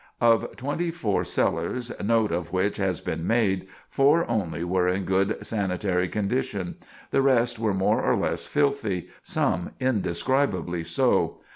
Of 0.19 0.55
twenty 0.55 0.89
four 0.89 1.23
cellars, 1.23 1.91
note 2.03 2.31
of 2.31 2.51
which 2.51 2.77
has 2.77 2.99
been 2.99 3.27
made, 3.27 3.67
four 3.87 4.27
only 4.27 4.63
were 4.63 4.87
in 4.87 5.03
good 5.03 5.37
sanitary 5.45 6.07
condition. 6.09 6.77
The 7.11 7.21
rest 7.21 7.59
were 7.59 7.75
more 7.75 8.01
or 8.01 8.17
less 8.17 8.47
filthy, 8.47 9.09
some 9.21 9.73
indescribably 9.79 10.83
so. 10.85 11.41